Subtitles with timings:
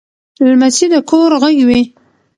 [0.49, 1.81] لمسی د کور غږ وي.